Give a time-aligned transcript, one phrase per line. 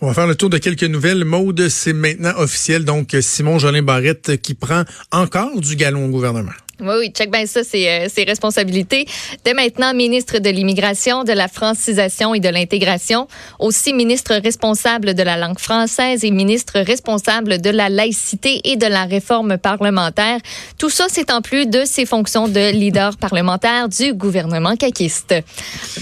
[0.00, 1.24] On va faire le tour de quelques nouvelles.
[1.24, 2.84] Maude, c'est maintenant officiel.
[2.84, 6.52] Donc, Simon Jolin Barrette qui prend encore du galon au gouvernement.
[6.80, 9.04] Oui, oui, check bien ça, c'est euh, ses responsabilités.
[9.44, 13.26] Dès maintenant, ministre de l'immigration, de la francisation et de l'intégration,
[13.58, 18.86] aussi ministre responsable de la langue française et ministre responsable de la laïcité et de
[18.86, 20.38] la réforme parlementaire.
[20.78, 25.34] Tout ça, c'est en plus de ses fonctions de leader parlementaire du gouvernement caquiste.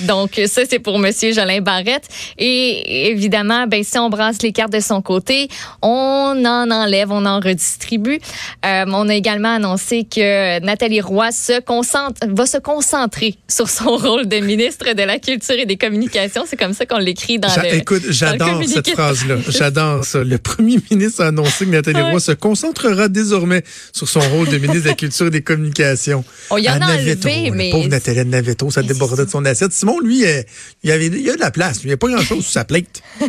[0.02, 2.06] Donc, ça, c'est pour Monsieur Jolin Barrette.
[2.36, 5.48] Et évidemment, ben, si on brasse les cartes de son côté,
[5.80, 8.20] on en enlève, on en redistribue.
[8.66, 13.96] Euh, on a également annoncé que Nathalie Roy se concentre, va se concentrer sur son
[13.96, 16.44] rôle de ministre de la Culture et des Communications.
[16.46, 17.74] C'est comme ça qu'on l'écrit dans le.
[17.74, 19.36] Écoute, j'adore cette phrase-là.
[19.48, 20.22] J'adore ça.
[20.24, 23.62] Le premier ministre a annoncé que Nathalie Roy se concentrera désormais
[23.92, 26.24] sur son rôle de ministre de la Culture et des Communications.
[26.50, 27.70] On y en a enlevé, mais.
[27.70, 29.72] Pauvre Nathalie Navetto, ça débordait de son assiette.
[29.72, 30.42] Simon, lui, euh,
[30.82, 31.80] il, avait, il a de la place.
[31.84, 33.02] Il n'y a pas grand-chose sur sa plate.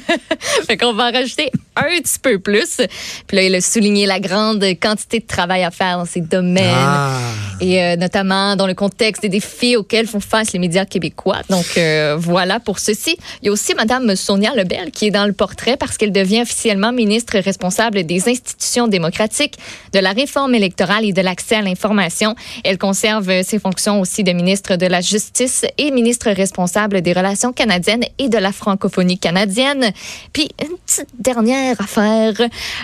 [0.68, 2.82] fait qu'on va en rajouter un petit peu plus.
[3.28, 6.74] Puis là, il a souligné la grande quantité de travail à faire dans ces domaines.
[6.76, 7.20] Ah.
[7.60, 11.42] Et euh, notamment dans le contexte des défis auxquels font face les médias québécois.
[11.50, 13.18] Donc euh, voilà pour ceci.
[13.42, 16.42] Il y a aussi Madame Sonia Lebel qui est dans le portrait parce qu'elle devient
[16.42, 19.58] officiellement ministre responsable des institutions démocratiques,
[19.94, 22.36] de la réforme électorale et de l'accès à l'information.
[22.64, 27.54] Elle conserve ses fonctions aussi de ministre de la Justice et ministre responsable des relations
[27.54, 29.92] canadiennes et de la francophonie canadienne.
[30.34, 32.34] Puis une petite dernière affaire.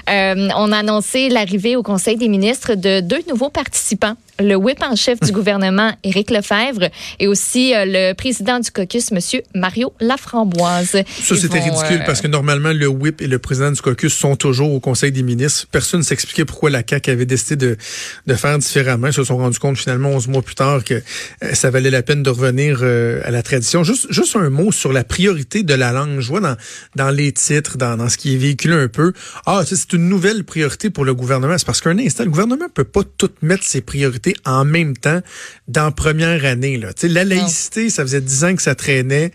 [0.10, 4.82] Euh, on a annoncé l'arrivée au Conseil des ministres de deux nouveaux participants le whip
[4.82, 6.90] en chef du gouvernement, Éric Lefebvre,
[7.20, 9.20] et aussi euh, le président du caucus, M.
[9.56, 11.04] Mario Laframboise.
[11.22, 14.36] Ça, c'était ridicule euh, parce que normalement, le whip et le président du caucus sont
[14.36, 15.68] toujours au Conseil des ministres.
[15.72, 17.78] Personne ne s'expliquait pourquoi la CAQ avait décidé de,
[18.26, 19.08] de faire différemment.
[19.08, 22.02] Ils se sont rendus compte finalement 11 mois plus tard que euh, ça valait la
[22.02, 23.84] peine de revenir à la tradition.
[23.84, 26.20] Juste, juste un mot sur la priorité de la langue.
[26.20, 26.56] Je vois dans,
[26.96, 29.14] dans les titres, dans, dans ce qui est véhiculé un peu.
[29.46, 31.58] Ah, c'est une nouvelle priorité pour le gouvernement.
[31.58, 35.22] C'est parce qu'un instant, le gouvernement peut pas tout mettre ses priorités en même temps
[35.68, 36.78] dans la première année.
[36.78, 36.90] Là.
[37.04, 39.32] la laïcité, ça faisait dix ans que ça traînait.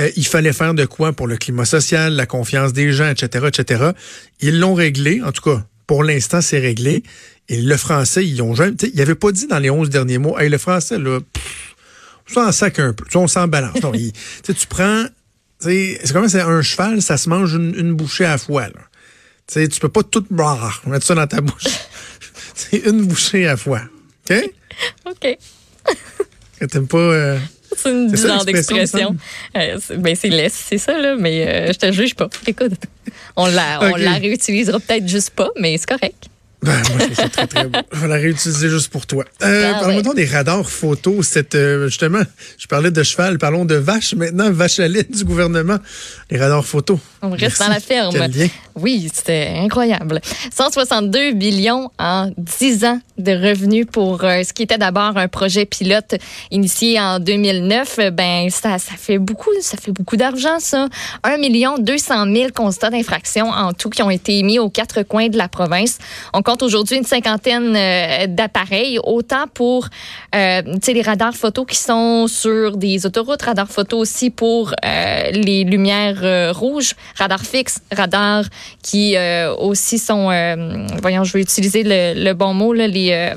[0.00, 3.46] Euh, il fallait faire de quoi pour le climat social, la confiance des gens, etc.,
[3.48, 3.90] etc.
[4.40, 7.02] Ils l'ont réglé, en tout cas, pour l'instant, c'est réglé.
[7.48, 10.38] Et le français, ils ont jamais, ils n'avaient pas dit dans les onze derniers mots,
[10.38, 11.20] hey, le français, là,
[12.28, 13.80] on s'en sac un peu, on s'en balance.
[13.82, 13.92] non,
[14.42, 15.04] tu prends,
[15.60, 18.68] c'est comme c'est un cheval, ça se mange une, bouchée à la fois.
[18.68, 19.68] Là.
[19.68, 20.24] tu peux pas tout
[20.86, 21.64] mettre ça dans ta bouche.
[22.54, 23.82] c'est une bouchée à la fois.
[25.06, 25.38] OK?
[25.86, 26.68] OK.
[26.70, 26.98] T'aimes pas.
[26.98, 27.38] Euh,
[27.76, 29.16] c'est une genre d'expression.
[29.56, 32.28] Euh, ben, c'est laisse, c'est ça, là, mais euh, je te juge pas.
[32.46, 32.72] Écoute,
[33.36, 36.28] on la, on la réutilisera peut-être juste pas, mais c'est correct.
[36.64, 37.78] Ben, moi, je ça très, très beau.
[37.92, 39.24] Je vais la réutiliser juste pour toi.
[39.42, 41.26] Euh, ah, parlons des radars photos.
[41.26, 42.22] Cette, euh, justement,
[42.58, 45.76] je parlais de cheval, parlons de vache maintenant, vache à lait du gouvernement.
[46.30, 46.98] Les radars photos.
[47.20, 48.14] On reste dans la ferme.
[48.76, 50.20] Oui, c'était incroyable.
[50.52, 55.64] 162 millions en 10 ans de revenus pour euh, ce qui était d'abord un projet
[55.64, 56.16] pilote
[56.50, 58.10] initié en 2009.
[58.12, 60.88] Ben, ça, ça fait beaucoup, ça fait beaucoup d'argent, ça.
[61.22, 65.28] 1 million 200 000 constats d'infraction en tout qui ont été émis aux quatre coins
[65.28, 65.98] de la province.
[66.32, 69.88] On aujourd'hui une cinquantaine euh, d'appareils, autant pour
[70.34, 75.64] euh, les radars photo qui sont sur des autoroutes, radars photo aussi pour euh, les
[75.64, 78.44] lumières euh, rouges, radars fixes, radars
[78.82, 79.16] qui
[79.58, 80.26] aussi sont,
[81.00, 83.32] voyons, je vais utiliser le, le bon mot, là, les,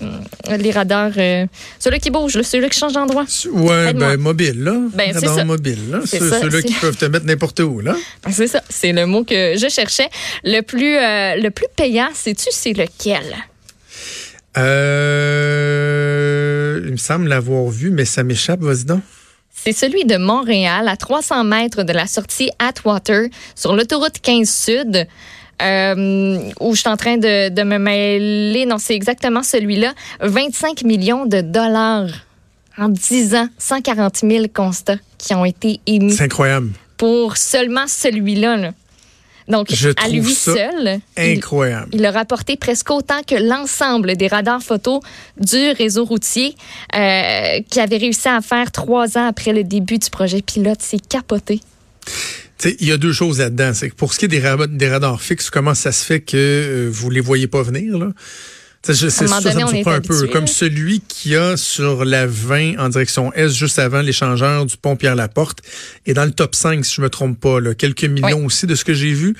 [0.49, 3.25] les radars, ceux-là qui bougent, ceux-là qui changent d'endroit.
[3.51, 4.73] Oui, ben mobile, là.
[4.93, 5.99] Ben, radars mobile, là.
[6.05, 7.95] Ceux-là qui peuvent te mettre n'importe où, là.
[8.23, 10.09] Ben, c'est ça, c'est le mot que je cherchais.
[10.43, 13.06] Le plus, le plus payant, sais-tu, c'est lequel?
[14.57, 19.01] Euh, il me semble l'avoir vu, mais ça m'échappe, vas-y donc.
[19.53, 25.07] C'est celui de Montréal, à 300 mètres de la sortie Atwater, sur l'autoroute 15 Sud.
[25.59, 28.67] Euh, où je suis en train de, de me mêler.
[28.67, 29.95] Non, c'est exactement celui-là.
[30.21, 32.09] 25 millions de dollars
[32.77, 36.13] en 10 ans, 140 000 constats qui ont été émis.
[36.13, 36.69] C'est incroyable.
[36.97, 38.57] Pour seulement celui-là.
[38.57, 38.71] Là.
[39.47, 41.89] Donc, à lui seul, incroyable.
[41.93, 45.01] Il, a rapporté presque autant que l'ensemble des radars photo
[45.39, 46.55] du réseau routier
[46.95, 50.79] euh, qui avait réussi à faire trois ans après le début du projet pilote.
[50.81, 51.61] C'est capoté.
[52.65, 53.71] Il y a deux choses là-dedans.
[53.73, 56.89] C'est pour ce qui est des, des radars fixes, comment ça se fait que euh,
[56.91, 57.97] vous les voyez pas venir?
[57.97, 58.11] Là?
[58.93, 60.27] C'est ça, ça me un peu.
[60.27, 64.95] Comme celui qui a sur la 20 en direction S, juste avant l'échangeur du pont
[64.95, 65.59] Pierre-Laporte,
[66.05, 68.75] et dans le top 5, si je me trompe pas, là, quelques millions aussi de
[68.75, 69.35] ce que j'ai vu.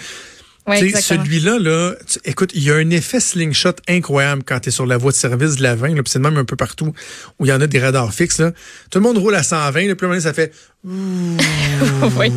[0.76, 1.94] Celui-là, là,
[2.26, 5.16] écoute, il y a un effet slingshot incroyable quand tu es sur la voie de
[5.16, 6.94] service de la 20, puis c'est même un peu partout
[7.40, 8.40] où il y en a des radars fixes.
[8.40, 8.52] Là.
[8.92, 10.54] Tout le monde roule à 120, le plus ça fait...
[10.84, 12.32] oui.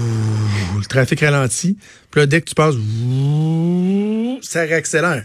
[0.78, 1.76] Le trafic ralentit.
[2.10, 2.74] Puis là, dès que tu passes,
[4.42, 5.24] ça réaccélère.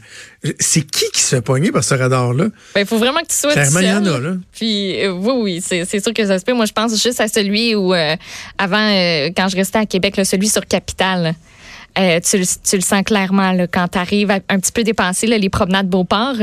[0.60, 2.46] C'est qui qui se fait pogner par ce radar-là?
[2.76, 4.36] Ben, il faut vraiment que tu sois Clairement, il y en a, là.
[4.52, 6.54] Puis, euh, oui, oui, c'est sûr que ça se peut.
[6.54, 8.16] Moi, je pense juste à celui où, euh,
[8.58, 11.36] avant, euh, quand je restais à Québec, là, celui sur Capital.
[11.98, 15.88] Euh, tu, le sens clairement là, quand tu arrives un petit peu dépensé, les promenades
[15.88, 16.36] Beauport,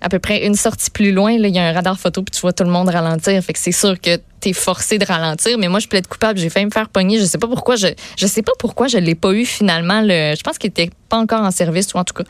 [0.00, 2.40] à peu près une sortie plus loin, il y a un radar photo puis tu
[2.40, 3.42] vois tout le monde ralentir.
[3.42, 5.58] Fait que c'est sûr que tu es forcé de ralentir.
[5.58, 6.38] Mais moi, je être coupable.
[6.38, 7.18] J'ai failli me faire pogner.
[7.18, 7.76] Je sais pas pourquoi.
[7.76, 10.00] Je, je sais pas pourquoi je l'ai pas eu finalement.
[10.00, 12.24] Le, je pense qu'il était pas encore en service ou en tout cas.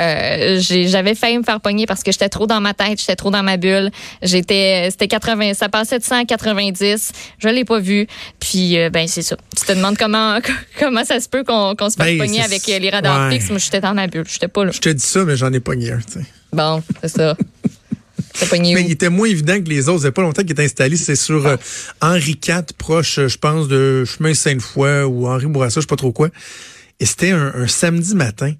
[0.00, 3.30] Euh, j'avais failli me faire pogner parce que j'étais trop dans ma tête, j'étais trop
[3.30, 3.90] dans ma bulle.
[4.22, 7.12] J'étais, c'était 80, ça passait de 100 à 90.
[7.38, 8.06] Je l'ai pas vu.
[8.38, 9.36] Puis, euh, ben, c'est ça.
[9.56, 10.38] Tu te demandes comment,
[10.78, 13.50] comment ça se peut qu'on se fasse ben, pogner avec les radars fixes.
[13.50, 14.26] Moi, j'étais dans ma bulle.
[14.28, 14.70] J'étais pas là.
[14.72, 16.00] Je te dis ça, mais j'en ai pogné un,
[16.52, 17.36] Bon, c'est ça.
[18.52, 20.02] Mais il était moins évident que les autres.
[20.02, 20.96] Ça pas longtemps qu'il était installé.
[20.96, 21.56] C'est sur euh,
[22.00, 26.12] Henri IV, proche, je pense, de Chemin Sainte-Foy ou Henri Bourassa, je sais pas trop
[26.12, 26.28] quoi.
[27.00, 28.52] Et c'était un, samedi matin.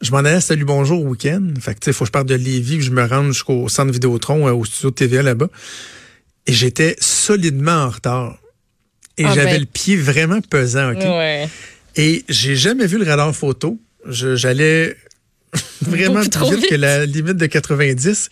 [0.00, 1.42] Je m'en allais à Salut Bonjour au week-end.
[1.60, 3.68] Fait que, tu sais, faut que je parte de Lévis, que je me rende jusqu'au
[3.68, 5.48] centre Vidéotron, euh, au studio de TVA là-bas.
[6.46, 8.38] Et j'étais solidement en retard.
[9.16, 9.60] Et ah, j'avais ben.
[9.60, 10.98] le pied vraiment pesant, OK?
[10.98, 11.48] Ouais.
[11.96, 13.78] Et j'ai jamais vu le radar photo.
[14.06, 14.96] J'allais
[15.82, 18.28] vraiment plus vite, que la limite de 90.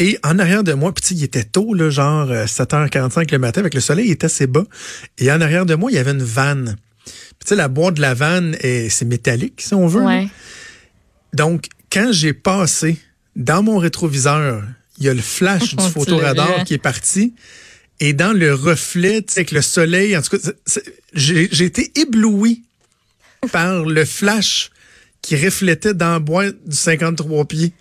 [0.00, 3.60] Et en arrière de moi, puis il était tôt, là, genre 7h45 euh, le matin,
[3.60, 4.64] avec le soleil était assez bas.
[5.18, 6.76] Et en arrière de moi, il y avait une vanne.
[7.04, 7.12] Tu
[7.46, 10.04] sais, la boîte de la vanne, c'est métallique, si on veut.
[11.32, 12.98] Donc, quand j'ai passé
[13.34, 14.62] dans mon rétroviseur,
[14.98, 17.34] il y a le flash du photoradar qui est parti.
[18.00, 20.50] Et dans le reflet, tu sais, avec le soleil, en tout cas,
[21.14, 22.62] j'ai été ébloui
[23.50, 24.70] par le flash
[25.28, 27.72] qui reflétait dans la boîte du 53 pieds.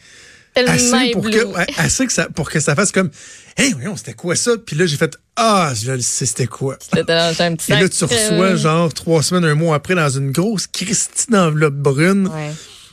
[0.53, 3.09] Assez pour, que, assez que ça, pour que ça fasse comme
[3.55, 4.57] Hey, voyons, c'était quoi ça?
[4.57, 6.77] Puis là, j'ai fait Ah, je le sais, c'était quoi?
[6.93, 10.67] un petit Et là, tu reçois, genre, trois semaines, un mois après, dans une grosse
[10.67, 12.29] Christine enveloppe brune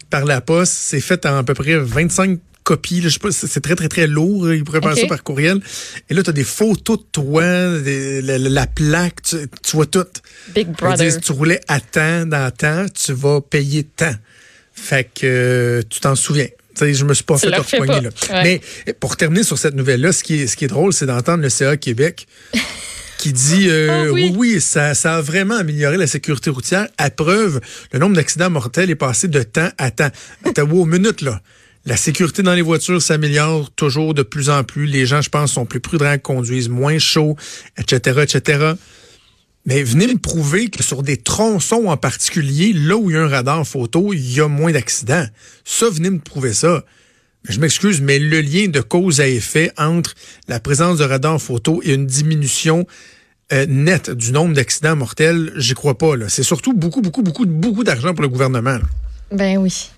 [0.09, 0.73] par la poste.
[0.73, 3.03] C'est fait en à peu près 25 copies.
[3.03, 4.53] je sais pas, c'est très, très, très lourd.
[4.53, 5.61] Il pourrait faire ça par courriel.
[6.11, 10.07] Et là, tu as des photos de toi, la, plaque, tu, vois tout.
[10.55, 11.21] Big Brother.
[11.21, 14.15] tu roulais à temps, dans temps, tu vas payer tant.
[14.75, 16.49] Fait que euh, tu t'en souviens.
[16.81, 18.11] Je je me suis pas fait repoigner là.
[18.43, 18.61] Mais
[18.99, 21.49] pour terminer sur cette nouvelle-là, ce qui est, ce qui est drôle, c'est d'entendre le
[21.49, 22.27] CA Québec
[23.19, 24.35] qui dit euh, ah oui.
[24.37, 26.89] oui, ça, ça a vraiment amélioré la sécurité routière.
[26.99, 27.61] À preuve,
[27.93, 30.11] le nombre d'accidents mortels est passé de temps à temps.
[30.45, 31.41] Attends, wow, minute là.
[31.87, 34.87] La sécurité dans les voitures s'améliore toujours de plus en plus.
[34.87, 37.37] Les gens, je pense, sont plus prudents, conduisent moins chaud,
[37.77, 38.73] etc., etc.
[39.67, 43.23] Mais venez me prouver que sur des tronçons en particulier, là où il y a
[43.23, 45.27] un radar photo, il y a moins d'accidents.
[45.65, 46.85] Ça, venez me prouver ça.
[47.49, 50.15] Je m'excuse, mais le lien de cause à effet entre
[50.49, 52.87] la présence de radar photo et une diminution
[53.53, 56.15] euh, nette du nombre d'accidents mortels, j'y crois pas.
[56.29, 58.79] C'est surtout beaucoup, beaucoup, beaucoup, beaucoup d'argent pour le gouvernement.
[59.31, 59.91] Ben oui.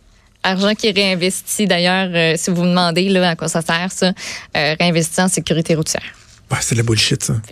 [0.43, 3.91] Argent qui est réinvesti, d'ailleurs, euh, si vous vous demandez là, à quoi ça sert,
[3.91, 4.13] ça,
[4.57, 6.15] euh, réinvesti en sécurité routière.
[6.51, 7.33] Bah, c'est de la bullshit, ça.
[7.33, 7.43] Ben,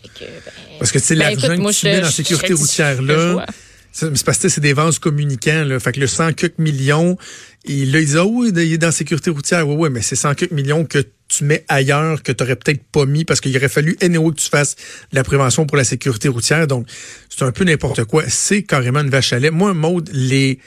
[0.79, 3.47] parce que, c'est ben, l'argent que tu mets dans la sécurité routière-là,
[3.91, 5.65] c'est parce que c'est des vases communicants.
[5.65, 5.79] Là.
[5.79, 7.17] Fait que le 100 quelques millions,
[7.65, 9.69] et là, ils disent, ah oui, il est dans la sécurité routière.
[9.69, 10.99] Oui, oui, mais c'est 100 quelques millions que
[11.29, 14.49] tu mets ailleurs, que tu peut-être pas mis, parce qu'il aurait fallu, anyway, que tu
[14.49, 14.77] fasses
[15.11, 16.67] de la prévention pour la sécurité routière.
[16.67, 16.87] Donc,
[17.29, 18.25] c'est un peu n'importe quoi.
[18.29, 19.51] C'est carrément une vache à lait.
[19.51, 20.59] Moi, Maude, les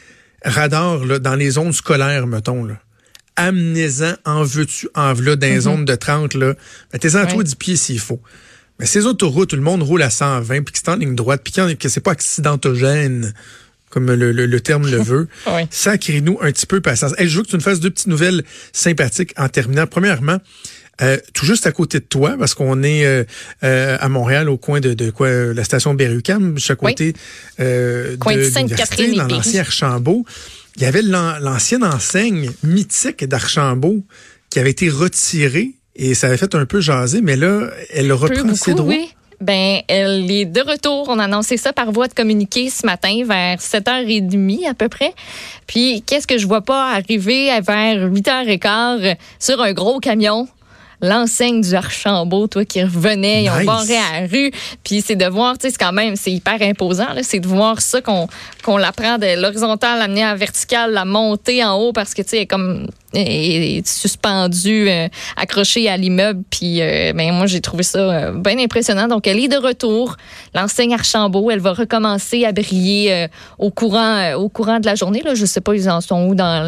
[0.44, 2.80] radars là, dans les zones scolaires, mettons, là,
[3.38, 5.62] amenez-en en veux-tu, en v'là, dans les mm-hmm.
[5.62, 6.54] zones de 30, là.
[6.92, 8.20] Mettez-en toi 10 pieds s'il faut.
[8.80, 11.42] Mais ces autoroutes, tout le monde roule à 120, puis que c'est en ligne droite,
[11.44, 13.34] puis que c'est pas accidentogène,
[13.90, 15.62] comme le, terme le veut, oui.
[15.70, 17.14] sacrez-nous un petit peu patience.
[17.18, 19.88] Hey, je veux que tu nous fasses deux petites nouvelles sympathiques en terminant.
[19.88, 20.38] Premièrement,
[21.02, 23.24] euh, tout juste à côté de toi, parce qu'on est euh,
[23.64, 27.14] euh, à Montréal, au coin de, de quoi la station Berrucam, juste à côté
[27.60, 28.18] de,
[28.52, 30.26] Sainte-Catherine, dans l'ancien Archambault.
[30.78, 34.04] Il y avait l'ancienne enseigne mythique d'Archambault
[34.52, 38.54] qui avait été retirée et ça avait fait un peu jaser, mais là, elle reprend
[38.54, 38.88] ses droits.
[38.88, 39.10] Oui.
[39.42, 41.10] Ben, elle est de retour.
[41.10, 45.14] On a annoncé ça par voie de communiqué ce matin vers 7h30 à peu près.
[45.68, 50.48] Puis, qu'est-ce que je vois pas arriver vers 8h15 sur un gros camion?
[51.02, 54.52] L'enseigne du Archambault, toi, qui revenait, ils ont barré à la rue.
[54.84, 57.82] Puis c'est de voir, tu sais, c'est quand même, c'est hyper imposant, c'est de voir
[57.82, 58.28] ça qu'on
[58.64, 62.30] qu'on l'apprend de l'horizontale, l'amener à la verticale, la monter en haut parce que, tu
[62.30, 66.44] sais, comme est suspendue, euh, accrochée à l'immeuble.
[66.50, 69.08] Puis euh, ben, moi, j'ai trouvé ça euh, bien impressionnant.
[69.08, 70.18] Donc, elle est de retour.
[70.54, 73.28] L'enseigne Archambault, elle va recommencer à briller
[73.58, 75.22] au, courant, au courant de la journée.
[75.22, 75.36] Là.
[75.36, 76.66] Je ne sais pas, ils en sont où dans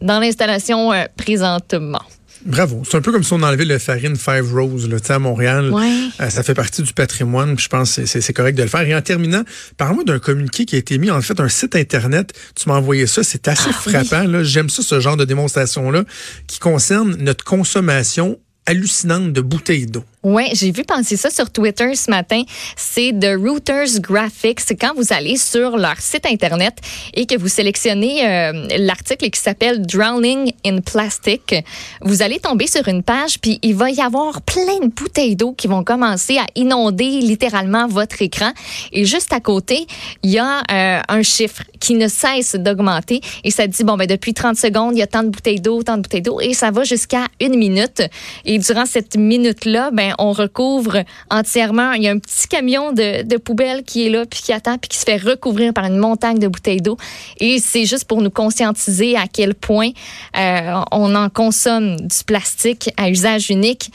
[0.00, 2.02] l'installation présentement.
[2.46, 2.82] Bravo.
[2.88, 5.72] C'est un peu comme si on enlevait le Farine Five Rose là, à Montréal.
[6.20, 7.58] Euh, ça fait partie du patrimoine.
[7.58, 8.82] Je pense que c'est correct de le faire.
[8.82, 9.42] Et en terminant,
[9.76, 12.32] parle-moi d'un communiqué qui a été mis, en fait, un site Internet.
[12.54, 13.24] Tu m'as envoyé ça.
[13.24, 14.44] C'est assez ah frappant.
[14.44, 16.04] J'aime ça, ce genre de démonstration-là,
[16.46, 20.04] qui concerne notre consommation hallucinante de bouteilles d'eau.
[20.28, 22.42] Oui, j'ai vu penser ça sur Twitter ce matin.
[22.74, 24.76] C'est de Reuters Graphics.
[24.76, 26.74] Quand vous allez sur leur site Internet
[27.14, 31.54] et que vous sélectionnez euh, l'article qui s'appelle Drowning in Plastic,
[32.00, 35.52] vous allez tomber sur une page, puis il va y avoir plein de bouteilles d'eau
[35.52, 38.50] qui vont commencer à inonder littéralement votre écran.
[38.90, 39.86] Et juste à côté,
[40.24, 44.08] il y a euh, un chiffre qui ne cesse d'augmenter et ça dit, bon, ben,
[44.08, 46.52] depuis 30 secondes, il y a tant de bouteilles d'eau, tant de bouteilles d'eau et
[46.52, 48.02] ça va jusqu'à une minute.
[48.44, 50.98] Et durant cette minute-là, ben, on recouvre
[51.30, 51.92] entièrement.
[51.92, 54.88] Il y a un petit camion de, poubelle qui est là, puis qui attend, puis
[54.88, 56.96] qui se fait recouvrir par une montagne de bouteilles d'eau.
[57.38, 59.90] Et c'est juste pour nous conscientiser à quel point
[60.36, 63.90] euh, on en consomme du plastique à usage unique.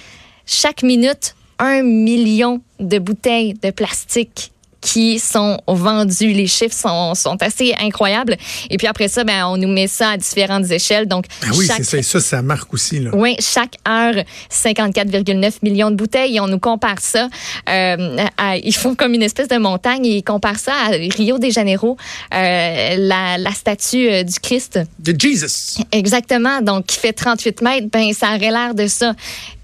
[0.46, 4.52] Chaque minute, un million de bouteilles de plastique
[4.82, 6.34] qui sont vendus.
[6.34, 8.36] Les chiffres sont, sont assez incroyables.
[8.70, 11.08] Et puis après ça, ben, on nous met ça à différentes échelles.
[11.08, 13.00] Donc, ben oui, c'est ça, ça, ça marque aussi.
[13.00, 13.12] Là.
[13.14, 14.16] Oui, chaque heure,
[14.52, 16.38] 54,9 millions de bouteilles.
[16.38, 17.30] Et on nous compare ça.
[17.70, 21.38] Euh, à, ils font comme une espèce de montagne et ils comparent ça à Rio
[21.38, 21.98] de Janeiro,
[22.34, 24.80] euh, la, la, statue euh, du Christ.
[25.00, 25.84] De Jesus.
[25.92, 26.62] Exactement.
[26.62, 27.88] Donc, qui fait 38 mètres.
[27.92, 29.14] Ben, ça aurait l'air de ça.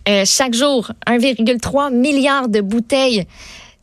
[0.07, 3.25] Euh, chaque jour, 1,3 milliard de bouteilles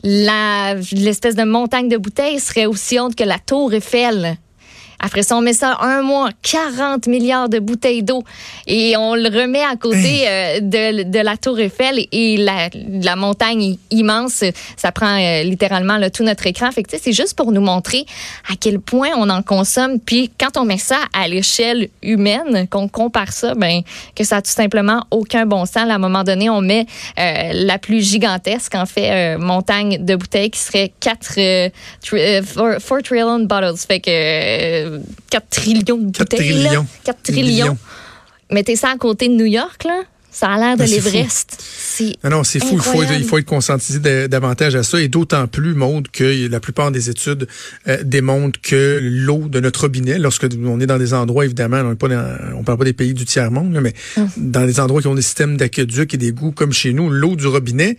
[0.05, 4.37] l'espèce de montagne de bouteilles serait aussi haute que la tour Eiffel.
[5.05, 8.25] Après ça, on met ça un mois, 40 milliards de bouteilles d'eau
[8.67, 13.15] et on le remet à côté euh, de, de, la tour Eiffel et la, la
[13.15, 14.45] montagne immense.
[14.79, 16.71] Ça prend euh, littéralement tout notre écran.
[16.71, 18.07] Fait c'est juste pour nous montrer
[18.51, 20.01] à quel point on en consomme.
[20.01, 23.83] Puis quand on met ça à l'échelle humaine, qu'on compare ça, ben
[24.17, 25.91] que ça a tout simplement aucun bon sens.
[25.91, 26.87] À un moment donné, on met
[27.19, 31.35] euh, la plus gigantesque, en fait, montagne de bouteilles qui serait 4,
[32.01, 33.77] 4 trillion bottles.
[33.87, 34.94] Fait que
[35.31, 36.63] 4 trillions de 4 bouteilles.
[36.63, 36.87] Trillions.
[37.05, 37.79] 4 trillions.
[38.51, 40.03] Mettez ça à côté de New York, là?
[40.31, 41.63] Ça a l'air de l'Everest.
[42.25, 42.75] Non, non, c'est fou.
[42.75, 45.01] Il faut, il faut être conscientisé davantage à ça.
[45.01, 47.47] Et d'autant plus, Maude, que la plupart des études
[47.87, 51.91] euh, démontrent que l'eau de notre robinet, lorsque on est dans des endroits, évidemment, on
[51.91, 54.29] ne parle pas des pays du tiers-monde, mais hum.
[54.37, 57.37] dans des endroits qui ont des systèmes d'aqueduc et des goûts comme chez nous, l'eau
[57.37, 57.97] du robinet,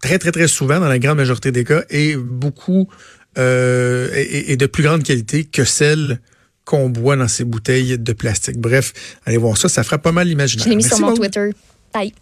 [0.00, 2.88] très, très, très souvent, dans la grande majorité des cas, est beaucoup
[3.36, 6.20] euh, et, de plus grande qualité que celle
[6.64, 8.58] qu'on boit dans ces bouteilles de plastique.
[8.58, 8.92] Bref,
[9.26, 10.64] allez voir ça, ça fera pas mal l'imaginaire.
[10.64, 11.50] Je l'ai mis sur mon Twitter.
[11.92, 12.12] Bye.